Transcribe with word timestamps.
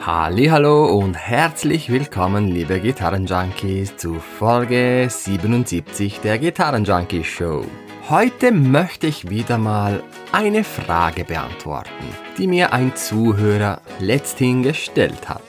Hallo 0.00 0.86
und 0.98 1.14
herzlich 1.14 1.90
willkommen, 1.90 2.48
liebe 2.48 2.80
Gitarrenjunkies, 2.80 3.96
zu 3.96 4.14
Folge 4.14 5.06
77 5.08 6.20
der 6.20 6.38
Gitarrenjunkies 6.38 7.26
Show. 7.26 7.64
Heute 8.10 8.52
möchte 8.52 9.06
ich 9.06 9.30
wieder 9.30 9.56
mal 9.56 10.02
eine 10.32 10.62
Frage 10.62 11.24
beantworten, 11.24 12.04
die 12.36 12.46
mir 12.46 12.72
ein 12.72 12.94
Zuhörer 12.96 13.80
letzthin 13.98 14.62
gestellt 14.62 15.28
hat. 15.28 15.42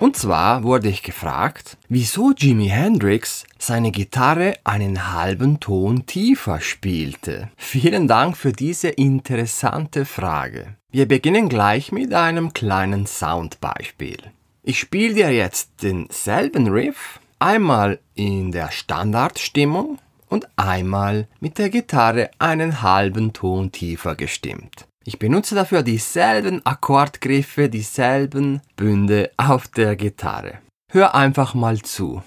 Und 0.00 0.16
zwar 0.16 0.62
wurde 0.62 0.88
ich 0.88 1.02
gefragt, 1.02 1.76
wieso 1.88 2.32
Jimi 2.32 2.68
Hendrix 2.68 3.44
seine 3.58 3.90
Gitarre 3.90 4.54
einen 4.62 5.12
halben 5.12 5.58
Ton 5.58 6.06
tiefer 6.06 6.60
spielte. 6.60 7.50
Vielen 7.56 8.06
Dank 8.06 8.36
für 8.36 8.52
diese 8.52 8.88
interessante 8.88 10.04
Frage. 10.04 10.76
Wir 10.90 11.08
beginnen 11.08 11.48
gleich 11.48 11.90
mit 11.90 12.14
einem 12.14 12.52
kleinen 12.52 13.06
Soundbeispiel. 13.06 14.18
Ich 14.62 14.78
spiele 14.78 15.14
dir 15.14 15.30
jetzt 15.32 15.82
denselben 15.82 16.68
Riff, 16.68 17.18
einmal 17.40 17.98
in 18.14 18.52
der 18.52 18.70
Standardstimmung 18.70 19.98
und 20.28 20.46
einmal 20.56 21.26
mit 21.40 21.58
der 21.58 21.70
Gitarre 21.70 22.30
einen 22.38 22.82
halben 22.82 23.32
Ton 23.32 23.72
tiefer 23.72 24.14
gestimmt. 24.14 24.87
Ich 25.08 25.18
benutze 25.18 25.54
dafür 25.54 25.82
dieselben 25.82 26.60
Akkordgriffe, 26.66 27.70
dieselben 27.70 28.60
Bünde 28.76 29.30
auf 29.38 29.66
der 29.66 29.96
Gitarre. 29.96 30.58
Hör 30.92 31.14
einfach 31.14 31.54
mal 31.54 31.78
zu. 31.80 32.22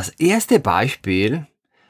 Das 0.00 0.08
erste 0.08 0.60
Beispiel 0.60 1.46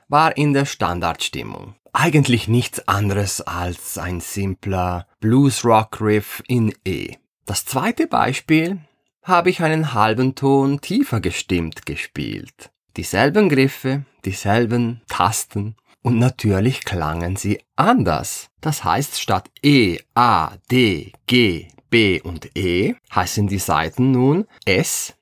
war 0.09 0.37
in 0.37 0.53
der 0.53 0.65
Standardstimmung. 0.65 1.77
Eigentlich 1.93 2.49
nichts 2.49 2.89
anderes 2.89 3.41
als 3.41 3.99
ein 3.99 4.19
simpler 4.19 5.07
Blues-Rock-Riff 5.21 6.43
in 6.49 6.75
E. 6.85 7.15
Das 7.47 7.67
zweite 7.67 8.09
Beispiel 8.09 8.81
habe 9.23 9.49
ich 9.51 9.63
einen 9.63 9.95
halben 9.95 10.35
Ton 10.35 10.81
tiefer 10.81 11.21
gestimmt 11.21 11.87
gespielt. 11.87 12.73
Dieselben 12.97 13.49
Griffe, 13.49 14.05
dieselben 14.25 15.03
Tasten 15.07 15.77
und 16.03 16.19
natürlich 16.19 16.85
klangen 16.85 17.37
sie 17.37 17.61
anders. 17.77 18.49
Das 18.61 18.83
heißt, 18.83 19.21
statt 19.21 19.49
E, 19.63 20.01
A, 20.15 20.55
D, 20.69 21.13
G, 21.29 21.69
B 21.91 22.21
und 22.21 22.59
E 22.59 22.97
heißen 23.15 23.47
die 23.47 23.61
Seiten 23.61 24.11
nun 24.11 24.49
S, 24.65 25.15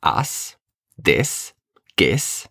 As, 0.00 0.58
Des, 0.96 1.55
Ges, 1.96 2.48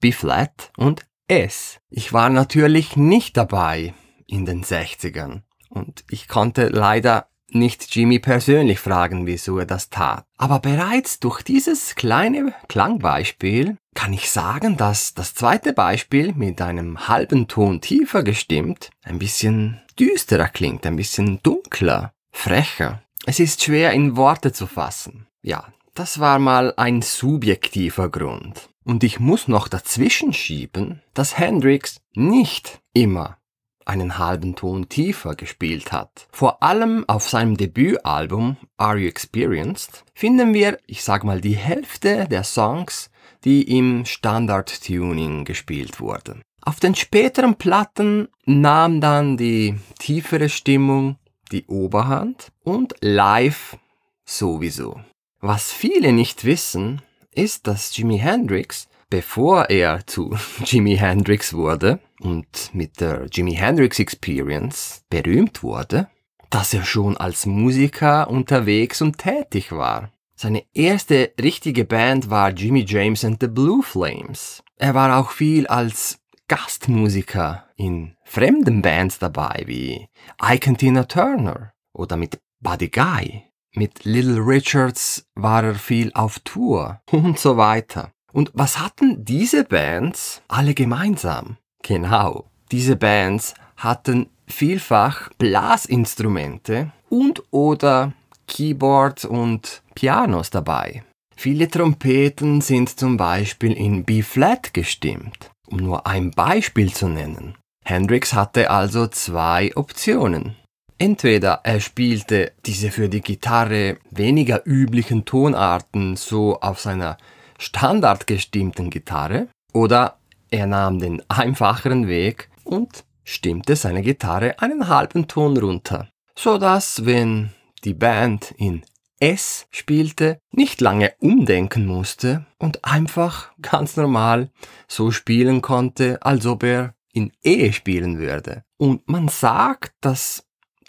B-Flat 0.00 0.72
und 0.76 1.06
S. 1.28 1.78
Ich 1.88 2.12
war 2.12 2.30
natürlich 2.30 2.96
nicht 2.96 3.36
dabei 3.36 3.94
in 4.26 4.44
den 4.44 4.64
60ern 4.64 5.42
und 5.68 6.04
ich 6.10 6.26
konnte 6.26 6.68
leider 6.68 7.28
nicht 7.50 7.94
Jimmy 7.94 8.18
persönlich 8.18 8.78
fragen, 8.78 9.26
wieso 9.26 9.58
er 9.58 9.66
das 9.66 9.88
tat. 9.88 10.24
Aber 10.36 10.58
bereits 10.58 11.20
durch 11.20 11.42
dieses 11.42 11.94
kleine 11.94 12.52
Klangbeispiel 12.68 13.78
kann 13.94 14.12
ich 14.12 14.30
sagen, 14.30 14.76
dass 14.76 15.14
das 15.14 15.34
zweite 15.34 15.72
Beispiel 15.72 16.34
mit 16.34 16.60
einem 16.60 17.08
halben 17.08 17.48
Ton 17.48 17.80
tiefer 17.80 18.22
gestimmt 18.22 18.90
ein 19.02 19.18
bisschen 19.18 19.80
düsterer 19.98 20.48
klingt, 20.48 20.86
ein 20.86 20.96
bisschen 20.96 21.40
dunkler, 21.42 22.12
frecher. 22.32 23.02
Es 23.26 23.40
ist 23.40 23.62
schwer 23.62 23.92
in 23.92 24.16
Worte 24.16 24.52
zu 24.52 24.66
fassen. 24.66 25.26
Ja, 25.42 25.72
das 25.94 26.20
war 26.20 26.38
mal 26.38 26.74
ein 26.76 27.02
subjektiver 27.02 28.08
Grund. 28.08 28.68
Und 28.88 29.04
ich 29.04 29.20
muss 29.20 29.48
noch 29.48 29.68
dazwischen 29.68 30.32
schieben, 30.32 31.02
dass 31.12 31.36
Hendrix 31.36 32.00
nicht 32.14 32.80
immer 32.94 33.36
einen 33.84 34.16
halben 34.16 34.56
Ton 34.56 34.88
tiefer 34.88 35.34
gespielt 35.34 35.92
hat. 35.92 36.26
Vor 36.32 36.62
allem 36.62 37.04
auf 37.06 37.28
seinem 37.28 37.58
Debütalbum 37.58 38.56
Are 38.78 38.96
You 38.96 39.08
Experienced 39.08 40.06
finden 40.14 40.54
wir, 40.54 40.78
ich 40.86 41.04
sag 41.04 41.22
mal, 41.22 41.42
die 41.42 41.56
Hälfte 41.56 42.28
der 42.30 42.44
Songs, 42.44 43.10
die 43.44 43.76
im 43.76 44.06
Standard-Tuning 44.06 45.44
gespielt 45.44 46.00
wurden. 46.00 46.40
Auf 46.62 46.80
den 46.80 46.94
späteren 46.94 47.56
Platten 47.56 48.28
nahm 48.46 49.02
dann 49.02 49.36
die 49.36 49.78
tiefere 49.98 50.48
Stimmung 50.48 51.18
die 51.52 51.66
Oberhand 51.66 52.52
und 52.64 52.94
live 53.02 53.76
sowieso. 54.24 54.98
Was 55.40 55.72
viele 55.72 56.14
nicht 56.14 56.46
wissen, 56.46 57.02
ist, 57.38 57.66
dass 57.66 57.96
Jimi 57.96 58.18
Hendrix, 58.18 58.88
bevor 59.08 59.70
er 59.70 60.06
zu 60.06 60.36
Jimi 60.64 60.96
Hendrix 60.96 61.54
wurde 61.54 62.00
und 62.20 62.74
mit 62.74 63.00
der 63.00 63.26
Jimi 63.30 63.54
Hendrix 63.54 63.98
Experience 63.98 65.04
berühmt 65.08 65.62
wurde, 65.62 66.08
dass 66.50 66.74
er 66.74 66.84
schon 66.84 67.16
als 67.16 67.46
Musiker 67.46 68.28
unterwegs 68.28 69.00
und 69.00 69.18
tätig 69.18 69.72
war. 69.72 70.10
Seine 70.34 70.64
erste 70.72 71.32
richtige 71.40 71.84
Band 71.84 72.30
war 72.30 72.50
Jimmy 72.50 72.84
James 72.86 73.24
and 73.24 73.38
the 73.40 73.48
Blue 73.48 73.82
Flames. 73.82 74.62
Er 74.76 74.94
war 74.94 75.18
auch 75.18 75.30
viel 75.30 75.66
als 75.66 76.20
Gastmusiker 76.46 77.64
in 77.76 78.16
fremden 78.24 78.82
Bands 78.82 79.18
dabei, 79.18 79.64
wie 79.66 80.08
Ike 80.42 80.76
Tina 80.76 81.04
Turner 81.04 81.72
oder 81.92 82.16
mit 82.16 82.40
Buddy 82.60 82.88
Guy. 82.88 83.47
Mit 83.74 84.04
Little 84.04 84.38
Richards 84.38 85.26
war 85.34 85.64
er 85.64 85.74
viel 85.74 86.10
auf 86.14 86.38
Tour 86.40 87.00
und 87.10 87.38
so 87.38 87.56
weiter. 87.56 88.10
Und 88.32 88.50
was 88.54 88.78
hatten 88.78 89.24
diese 89.24 89.64
Bands 89.64 90.42
alle 90.48 90.74
gemeinsam? 90.74 91.56
Genau, 91.82 92.44
diese 92.70 92.96
Bands 92.96 93.54
hatten 93.76 94.28
vielfach 94.46 95.30
Blasinstrumente 95.38 96.92
und 97.08 97.42
oder 97.50 98.12
Keyboards 98.46 99.24
und 99.24 99.82
Pianos 99.94 100.50
dabei. 100.50 101.04
Viele 101.36 101.68
Trompeten 101.68 102.60
sind 102.60 102.98
zum 102.98 103.16
Beispiel 103.16 103.72
in 103.72 104.04
B-Flat 104.04 104.74
gestimmt, 104.74 105.50
um 105.68 105.78
nur 105.78 106.06
ein 106.06 106.32
Beispiel 106.32 106.92
zu 106.92 107.08
nennen. 107.08 107.54
Hendrix 107.84 108.34
hatte 108.34 108.70
also 108.70 109.06
zwei 109.06 109.70
Optionen. 109.76 110.56
Entweder 110.98 111.60
er 111.62 111.80
spielte 111.80 112.52
diese 112.66 112.90
für 112.90 113.08
die 113.08 113.20
Gitarre 113.20 113.98
weniger 114.10 114.62
üblichen 114.66 115.24
Tonarten 115.24 116.16
so 116.16 116.58
auf 116.60 116.80
seiner 116.80 117.16
standardgestimmten 117.58 118.90
Gitarre, 118.90 119.48
oder 119.72 120.18
er 120.50 120.66
nahm 120.66 120.98
den 120.98 121.22
einfacheren 121.28 122.08
Weg 122.08 122.50
und 122.64 123.04
stimmte 123.22 123.76
seine 123.76 124.02
Gitarre 124.02 124.58
einen 124.58 124.88
halben 124.88 125.28
Ton 125.28 125.56
runter, 125.56 126.08
so 126.36 126.58
dass 126.58 127.04
wenn 127.04 127.50
die 127.84 127.94
Band 127.94 128.52
in 128.56 128.82
S 129.20 129.66
spielte, 129.70 130.38
nicht 130.52 130.80
lange 130.80 131.12
umdenken 131.20 131.86
musste 131.86 132.46
und 132.58 132.84
einfach 132.84 133.52
ganz 133.60 133.96
normal 133.96 134.50
so 134.86 135.10
spielen 135.10 135.60
konnte, 135.60 136.22
als 136.22 136.46
ob 136.46 136.62
er 136.62 136.94
in 137.12 137.32
E 137.42 137.72
spielen 137.72 138.18
würde. 138.18 138.62
Und 138.76 139.08
man 139.08 139.28
sagt, 139.28 139.92
dass 140.00 140.44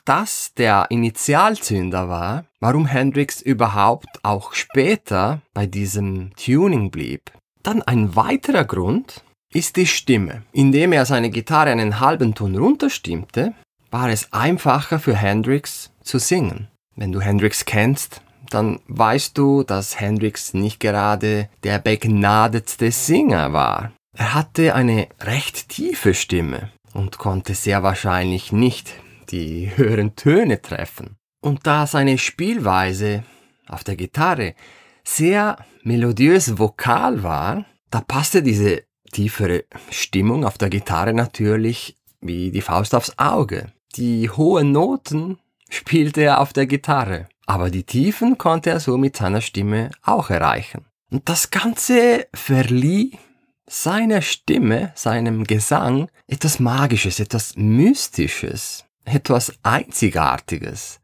das 0.09 0.55
der 0.55 0.87
Initialzünder 0.89 2.09
war, 2.09 2.45
warum 2.59 2.87
Hendrix 2.87 3.43
überhaupt 3.43 4.07
auch 4.23 4.53
später 4.53 5.41
bei 5.53 5.67
diesem 5.67 6.31
Tuning 6.35 6.89
blieb. 6.89 7.31
Dann 7.61 7.83
ein 7.83 8.15
weiterer 8.15 8.65
Grund 8.65 9.23
ist 9.53 9.75
die 9.75 9.85
Stimme. 9.85 10.41
Indem 10.51 10.93
er 10.93 11.05
seine 11.05 11.29
Gitarre 11.29 11.69
einen 11.69 11.99
halben 11.99 12.33
Ton 12.33 12.57
runterstimmte, 12.57 13.53
war 13.91 14.09
es 14.09 14.33
einfacher 14.33 14.97
für 14.97 15.15
Hendrix 15.15 15.91
zu 16.01 16.17
singen. 16.17 16.69
Wenn 16.95 17.11
du 17.11 17.21
Hendrix 17.21 17.65
kennst, 17.65 18.21
dann 18.49 18.79
weißt 18.87 19.37
du, 19.37 19.61
dass 19.61 19.99
Hendrix 19.99 20.55
nicht 20.55 20.79
gerade 20.79 21.49
der 21.63 21.77
begnadetste 21.77 22.91
Singer 22.91 23.53
war. 23.53 23.91
Er 24.17 24.33
hatte 24.33 24.73
eine 24.73 25.07
recht 25.21 25.69
tiefe 25.69 26.15
Stimme 26.15 26.71
und 26.95 27.19
konnte 27.19 27.53
sehr 27.53 27.83
wahrscheinlich 27.83 28.51
nicht 28.51 28.91
die 29.31 29.75
höheren 29.75 30.15
Töne 30.15 30.61
treffen. 30.61 31.17
Und 31.41 31.65
da 31.65 31.87
seine 31.87 32.17
Spielweise 32.17 33.23
auf 33.67 33.83
der 33.83 33.95
Gitarre 33.95 34.55
sehr 35.03 35.57
melodiös 35.83 36.57
vokal 36.57 37.23
war, 37.23 37.65
da 37.89 38.01
passte 38.01 38.43
diese 38.43 38.83
tiefere 39.11 39.65
Stimmung 39.89 40.45
auf 40.45 40.57
der 40.57 40.69
Gitarre 40.69 41.13
natürlich 41.13 41.95
wie 42.21 42.51
die 42.51 42.61
Faust 42.61 42.93
aufs 42.93 43.17
Auge. 43.17 43.71
Die 43.95 44.29
hohen 44.29 44.71
Noten 44.71 45.39
spielte 45.69 46.21
er 46.21 46.41
auf 46.41 46.53
der 46.53 46.67
Gitarre, 46.67 47.27
aber 47.45 47.69
die 47.69 47.83
Tiefen 47.83 48.37
konnte 48.37 48.69
er 48.69 48.79
so 48.79 48.97
mit 48.97 49.17
seiner 49.17 49.41
Stimme 49.41 49.91
auch 50.03 50.29
erreichen. 50.29 50.85
Und 51.11 51.27
das 51.27 51.49
Ganze 51.49 52.27
verlieh 52.33 53.17
seiner 53.65 54.21
Stimme, 54.21 54.91
seinem 54.95 55.43
Gesang 55.43 56.09
etwas 56.27 56.59
Magisches, 56.59 57.19
etwas 57.19 57.55
Mystisches, 57.55 58.85
etwas 59.09 59.53
Einzigartiges. 59.63 60.99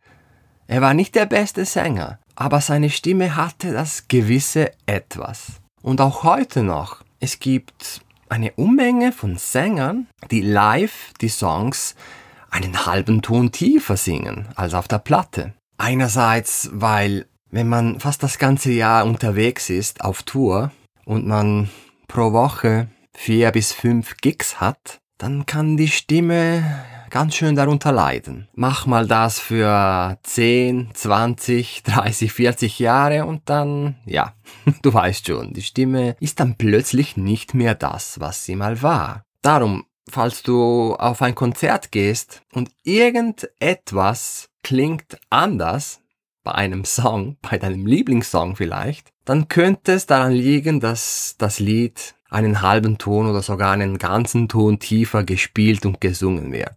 Er 0.67 0.81
war 0.81 0.93
nicht 0.93 1.15
der 1.15 1.25
beste 1.25 1.65
Sänger, 1.65 2.19
aber 2.35 2.61
seine 2.61 2.89
Stimme 2.89 3.35
hatte 3.35 3.71
das 3.71 4.07
gewisse 4.07 4.71
Etwas. 4.85 5.61
Und 5.81 6.01
auch 6.01 6.23
heute 6.23 6.63
noch, 6.63 7.03
es 7.19 7.39
gibt 7.39 8.01
eine 8.29 8.51
Unmenge 8.53 9.11
von 9.11 9.37
Sängern, 9.37 10.07
die 10.31 10.41
live 10.41 11.13
die 11.21 11.29
Songs 11.29 11.95
einen 12.49 12.85
halben 12.85 13.21
Ton 13.21 13.51
tiefer 13.51 13.97
singen 13.97 14.47
als 14.55 14.73
auf 14.73 14.87
der 14.87 14.99
Platte. 14.99 15.53
Einerseits, 15.77 16.69
weil 16.73 17.27
wenn 17.51 17.67
man 17.67 17.99
fast 17.99 18.23
das 18.23 18.39
ganze 18.39 18.71
Jahr 18.71 19.05
unterwegs 19.05 19.69
ist 19.69 20.01
auf 20.01 20.23
Tour 20.23 20.71
und 21.05 21.27
man 21.27 21.69
pro 22.07 22.33
Woche 22.33 22.87
vier 23.13 23.51
bis 23.51 23.71
fünf 23.71 24.17
Gigs 24.17 24.59
hat, 24.59 24.99
dann 25.17 25.45
kann 25.45 25.77
die 25.77 25.87
Stimme 25.87 26.83
ganz 27.09 27.35
schön 27.35 27.55
darunter 27.55 27.91
leiden. 27.91 28.47
Mach 28.53 28.85
mal 28.85 29.07
das 29.07 29.39
für 29.39 30.17
10, 30.23 30.89
20, 30.93 31.83
30, 31.83 32.31
40 32.31 32.79
Jahre 32.79 33.25
und 33.25 33.49
dann, 33.49 33.95
ja, 34.05 34.33
du 34.81 34.93
weißt 34.93 35.27
schon, 35.27 35.53
die 35.53 35.61
Stimme 35.61 36.15
ist 36.19 36.39
dann 36.39 36.55
plötzlich 36.55 37.17
nicht 37.17 37.53
mehr 37.53 37.75
das, 37.75 38.19
was 38.19 38.45
sie 38.45 38.55
mal 38.55 38.81
war. 38.81 39.25
Darum, 39.41 39.85
falls 40.09 40.43
du 40.43 40.95
auf 40.95 41.21
ein 41.21 41.35
Konzert 41.35 41.91
gehst 41.91 42.41
und 42.53 42.71
irgendetwas 42.83 44.49
klingt 44.63 45.19
anders, 45.29 46.01
bei 46.45 46.53
einem 46.53 46.85
Song, 46.85 47.35
bei 47.41 47.57
deinem 47.57 47.85
Lieblingssong 47.85 48.55
vielleicht, 48.55 49.09
dann 49.25 49.49
könnte 49.49 49.93
es 49.93 50.05
daran 50.05 50.31
liegen, 50.31 50.79
dass 50.79 51.35
das 51.37 51.59
Lied 51.59 52.15
einen 52.29 52.61
halben 52.61 52.97
Ton 52.97 53.27
oder 53.27 53.41
sogar 53.41 53.71
einen 53.71 53.97
ganzen 53.97 54.47
Ton 54.47 54.79
tiefer 54.79 55.23
gespielt 55.23 55.85
und 55.85 56.01
gesungen 56.01 56.51
wird. 56.51 56.75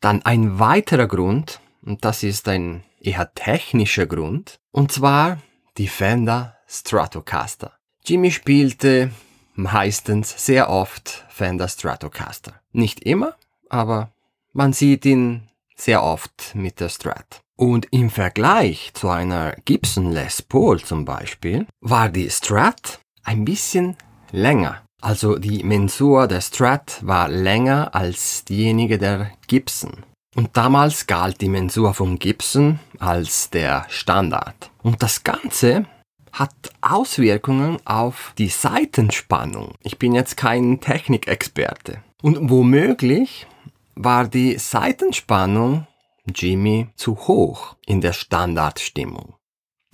Dann 0.00 0.22
ein 0.22 0.58
weiterer 0.58 1.06
Grund, 1.06 1.60
und 1.82 2.04
das 2.04 2.22
ist 2.22 2.48
ein 2.48 2.84
eher 3.00 3.32
technischer 3.34 4.06
Grund, 4.06 4.58
und 4.70 4.92
zwar 4.92 5.38
die 5.76 5.88
Fender 5.88 6.56
Stratocaster. 6.66 7.72
Jimmy 8.04 8.30
spielte 8.30 9.10
meistens 9.54 10.44
sehr 10.44 10.70
oft 10.70 11.24
Fender 11.28 11.68
Stratocaster. 11.68 12.54
Nicht 12.72 13.00
immer, 13.04 13.34
aber 13.68 14.10
man 14.52 14.72
sieht 14.72 15.04
ihn 15.04 15.48
sehr 15.74 16.02
oft 16.02 16.54
mit 16.54 16.80
der 16.80 16.88
Strat. 16.88 17.40
Und 17.56 17.88
im 17.90 18.10
Vergleich 18.10 18.92
zu 18.94 19.08
einer 19.08 19.52
Gibson 19.64 20.12
Les 20.12 20.42
Paul 20.42 20.80
zum 20.80 21.04
Beispiel 21.04 21.66
war 21.80 22.08
die 22.08 22.30
Strat 22.30 23.00
ein 23.24 23.44
bisschen 23.44 23.96
länger. 24.30 24.82
Also 25.00 25.38
die 25.38 25.62
Mensur 25.62 26.26
der 26.26 26.40
Strat 26.40 26.98
war 27.06 27.28
länger 27.28 27.94
als 27.94 28.44
diejenige 28.44 28.98
der 28.98 29.30
Gibson. 29.46 30.04
Und 30.34 30.56
damals 30.56 31.06
galt 31.06 31.40
die 31.40 31.48
Mensur 31.48 31.94
von 31.94 32.18
Gibson 32.18 32.80
als 32.98 33.50
der 33.50 33.86
Standard. 33.88 34.70
Und 34.82 35.02
das 35.02 35.24
Ganze 35.24 35.86
hat 36.32 36.52
Auswirkungen 36.80 37.78
auf 37.84 38.32
die 38.38 38.48
Seitenspannung. 38.48 39.74
Ich 39.82 39.98
bin 39.98 40.14
jetzt 40.14 40.36
kein 40.36 40.80
Technikexperte. 40.80 42.02
Und 42.22 42.50
womöglich 42.50 43.46
war 43.94 44.26
die 44.26 44.58
Seitenspannung 44.58 45.86
Jimmy 46.34 46.88
zu 46.94 47.16
hoch 47.16 47.76
in 47.86 48.00
der 48.00 48.12
Standardstimmung. 48.12 49.34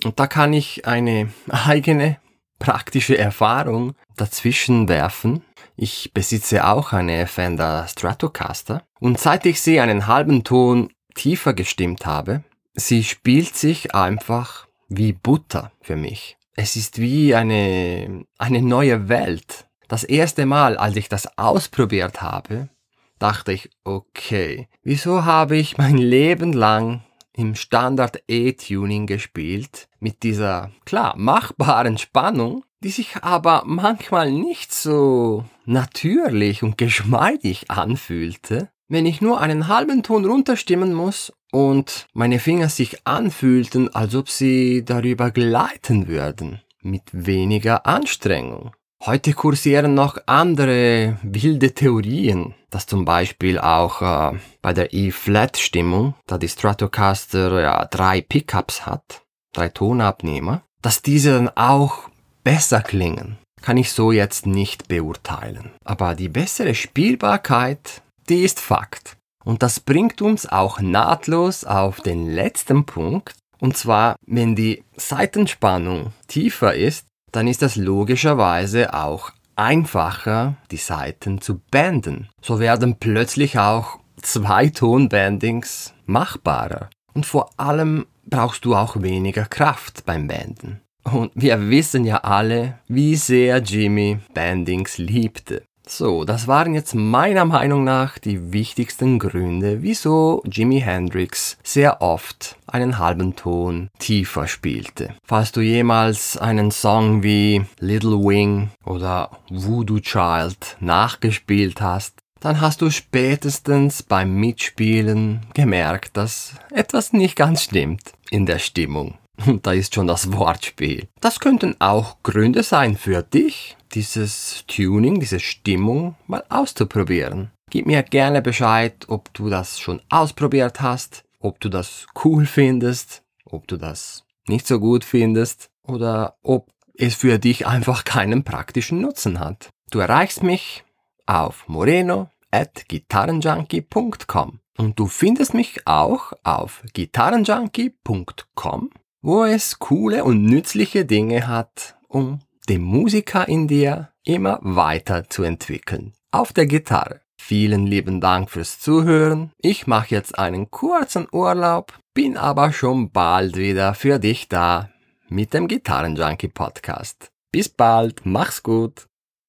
Und 0.02 0.18
da 0.18 0.26
kann 0.26 0.52
ich 0.52 0.86
eine 0.86 1.32
eigene 1.48 2.18
praktische 2.64 3.18
Erfahrung 3.18 3.92
dazwischen 4.16 4.88
werfen. 4.88 5.42
Ich 5.76 6.12
besitze 6.14 6.66
auch 6.66 6.94
eine 6.94 7.26
Fender 7.26 7.86
Stratocaster 7.86 8.82
und 9.00 9.20
seit 9.20 9.44
ich 9.44 9.60
sie 9.60 9.80
einen 9.80 10.06
halben 10.06 10.44
Ton 10.44 10.88
tiefer 11.14 11.52
gestimmt 11.52 12.06
habe, 12.06 12.42
sie 12.72 13.04
spielt 13.04 13.54
sich 13.54 13.94
einfach 13.94 14.66
wie 14.88 15.12
Butter 15.12 15.72
für 15.82 15.96
mich. 15.96 16.38
Es 16.56 16.76
ist 16.76 16.98
wie 16.98 17.34
eine, 17.34 18.24
eine 18.38 18.62
neue 18.62 19.10
Welt. 19.10 19.66
Das 19.88 20.02
erste 20.02 20.46
Mal, 20.46 20.78
als 20.78 20.96
ich 20.96 21.10
das 21.10 21.36
ausprobiert 21.36 22.22
habe, 22.22 22.70
dachte 23.18 23.52
ich, 23.52 23.68
okay, 23.84 24.68
wieso 24.82 25.26
habe 25.26 25.58
ich 25.58 25.76
mein 25.76 25.98
Leben 25.98 26.54
lang 26.54 27.02
im 27.36 27.54
Standard 27.54 28.22
E-Tuning 28.28 29.06
gespielt, 29.06 29.88
mit 30.00 30.22
dieser, 30.22 30.70
klar, 30.84 31.14
machbaren 31.16 31.98
Spannung, 31.98 32.64
die 32.82 32.90
sich 32.90 33.16
aber 33.22 33.64
manchmal 33.66 34.30
nicht 34.30 34.72
so 34.72 35.44
natürlich 35.64 36.62
und 36.62 36.78
geschmeidig 36.78 37.70
anfühlte, 37.70 38.70
wenn 38.88 39.06
ich 39.06 39.20
nur 39.20 39.40
einen 39.40 39.68
halben 39.68 40.02
Ton 40.02 40.24
runterstimmen 40.24 40.92
muss 40.92 41.32
und 41.50 42.06
meine 42.12 42.38
Finger 42.38 42.68
sich 42.68 43.06
anfühlten, 43.06 43.94
als 43.94 44.14
ob 44.14 44.28
sie 44.28 44.84
darüber 44.84 45.30
gleiten 45.30 46.08
würden, 46.08 46.60
mit 46.80 47.02
weniger 47.12 47.86
Anstrengung. 47.86 48.72
Heute 49.06 49.34
kursieren 49.34 49.92
noch 49.92 50.16
andere 50.24 51.18
wilde 51.22 51.74
Theorien, 51.74 52.54
dass 52.70 52.86
zum 52.86 53.04
Beispiel 53.04 53.58
auch 53.58 54.00
äh, 54.00 54.38
bei 54.62 54.72
der 54.72 54.94
E-Flat-Stimmung, 54.94 56.14
da 56.26 56.38
die 56.38 56.48
Stratocaster 56.48 57.60
ja 57.60 57.84
drei 57.84 58.22
Pickups 58.22 58.86
hat, 58.86 59.20
drei 59.52 59.68
Tonabnehmer, 59.68 60.62
dass 60.80 61.02
diese 61.02 61.32
dann 61.32 61.50
auch 61.50 62.08
besser 62.44 62.80
klingen, 62.80 63.36
kann 63.60 63.76
ich 63.76 63.92
so 63.92 64.10
jetzt 64.10 64.46
nicht 64.46 64.88
beurteilen. 64.88 65.72
Aber 65.84 66.14
die 66.14 66.30
bessere 66.30 66.74
Spielbarkeit, 66.74 68.00
die 68.30 68.42
ist 68.42 68.58
Fakt. 68.58 69.18
Und 69.44 69.62
das 69.62 69.80
bringt 69.80 70.22
uns 70.22 70.46
auch 70.46 70.80
nahtlos 70.80 71.66
auf 71.66 72.00
den 72.00 72.30
letzten 72.30 72.86
Punkt. 72.86 73.34
Und 73.58 73.76
zwar, 73.76 74.16
wenn 74.26 74.56
die 74.56 74.82
Seitenspannung 74.96 76.14
tiefer 76.26 76.74
ist, 76.74 77.04
dann 77.34 77.48
ist 77.48 77.62
das 77.62 77.74
logischerweise 77.74 78.94
auch 78.94 79.32
einfacher, 79.56 80.56
die 80.70 80.76
Saiten 80.76 81.40
zu 81.40 81.60
banden. 81.70 82.28
So 82.40 82.60
werden 82.60 82.96
plötzlich 82.98 83.58
auch 83.58 83.98
zwei 84.22 84.68
Tonbandings 84.68 85.94
machbarer. 86.06 86.90
Und 87.12 87.26
vor 87.26 87.50
allem 87.56 88.06
brauchst 88.26 88.64
du 88.64 88.76
auch 88.76 89.02
weniger 89.02 89.46
Kraft 89.46 90.04
beim 90.06 90.28
Banden. 90.28 90.80
Und 91.02 91.32
wir 91.34 91.68
wissen 91.68 92.04
ja 92.04 92.18
alle, 92.18 92.78
wie 92.86 93.16
sehr 93.16 93.58
Jimmy 93.58 94.18
Bandings 94.32 94.98
liebte. 94.98 95.64
So, 95.86 96.24
das 96.24 96.48
waren 96.48 96.74
jetzt 96.74 96.94
meiner 96.94 97.44
Meinung 97.44 97.84
nach 97.84 98.18
die 98.18 98.52
wichtigsten 98.52 99.18
Gründe, 99.18 99.82
wieso 99.82 100.42
Jimi 100.46 100.80
Hendrix 100.80 101.58
sehr 101.62 102.00
oft 102.00 102.56
einen 102.66 102.98
halben 102.98 103.36
Ton 103.36 103.90
tiefer 103.98 104.48
spielte. 104.48 105.14
Falls 105.24 105.52
du 105.52 105.60
jemals 105.60 106.38
einen 106.38 106.70
Song 106.70 107.22
wie 107.22 107.66
Little 107.80 108.18
Wing 108.18 108.70
oder 108.86 109.30
Voodoo 109.50 110.00
Child 110.00 110.78
nachgespielt 110.80 111.82
hast, 111.82 112.14
dann 112.40 112.60
hast 112.60 112.80
du 112.80 112.90
spätestens 112.90 114.02
beim 114.02 114.34
Mitspielen 114.34 115.40
gemerkt, 115.54 116.16
dass 116.16 116.54
etwas 116.70 117.12
nicht 117.12 117.36
ganz 117.36 117.62
stimmt 117.62 118.12
in 118.30 118.46
der 118.46 118.58
Stimmung. 118.58 119.18
Und 119.46 119.66
da 119.66 119.72
ist 119.72 119.94
schon 119.94 120.06
das 120.06 120.32
Wortspiel. 120.32 121.08
Das 121.20 121.40
könnten 121.40 121.76
auch 121.80 122.22
Gründe 122.22 122.62
sein 122.62 122.96
für 122.96 123.22
dich, 123.22 123.76
dieses 123.92 124.64
Tuning, 124.66 125.20
diese 125.20 125.40
Stimmung 125.40 126.16
mal 126.26 126.44
auszuprobieren. 126.48 127.50
Gib 127.70 127.86
mir 127.86 128.02
gerne 128.02 128.42
Bescheid, 128.42 129.06
ob 129.08 129.32
du 129.34 129.48
das 129.48 129.80
schon 129.80 130.00
ausprobiert 130.08 130.80
hast, 130.80 131.24
ob 131.40 131.60
du 131.60 131.68
das 131.68 132.06
cool 132.24 132.46
findest, 132.46 133.22
ob 133.44 133.66
du 133.66 133.76
das 133.76 134.24
nicht 134.46 134.66
so 134.66 134.78
gut 134.78 135.04
findest 135.04 135.70
oder 135.82 136.36
ob 136.42 136.70
es 136.94 137.14
für 137.14 137.38
dich 137.38 137.66
einfach 137.66 138.04
keinen 138.04 138.44
praktischen 138.44 139.00
Nutzen 139.00 139.40
hat. 139.40 139.70
Du 139.90 139.98
erreichst 139.98 140.42
mich 140.42 140.84
auf 141.26 141.66
moreno 141.68 142.30
at 142.50 142.88
gitarrenjunkie.com 142.88 144.60
und 144.76 144.98
du 144.98 145.06
findest 145.06 145.54
mich 145.54 145.86
auch 145.86 146.32
auf 146.42 146.82
gitarrenjunkie.com 146.92 148.90
wo 149.24 149.46
es 149.46 149.78
coole 149.78 150.22
und 150.22 150.44
nützliche 150.44 151.06
Dinge 151.06 151.48
hat, 151.48 151.96
um 152.08 152.40
den 152.68 152.82
Musiker 152.82 153.48
in 153.48 153.66
dir 153.66 154.10
immer 154.22 154.58
weiter 154.60 155.30
zu 155.30 155.44
entwickeln. 155.44 156.12
Auf 156.30 156.52
der 156.52 156.66
Gitarre. 156.66 157.22
Vielen 157.40 157.86
lieben 157.86 158.20
Dank 158.20 158.50
fürs 158.50 158.80
Zuhören. 158.80 159.50
Ich 159.58 159.86
mache 159.86 160.14
jetzt 160.14 160.38
einen 160.38 160.70
kurzen 160.70 161.26
Urlaub, 161.32 161.98
bin 162.12 162.36
aber 162.36 162.74
schon 162.74 163.12
bald 163.12 163.56
wieder 163.56 163.94
für 163.94 164.18
dich 164.18 164.48
da 164.48 164.90
mit 165.28 165.54
dem 165.54 165.68
Gitarrenjunkie 165.68 166.48
Podcast. 166.48 167.30
Bis 167.50 167.70
bald, 167.70 168.26
mach's 168.26 168.62
gut. 168.62 169.06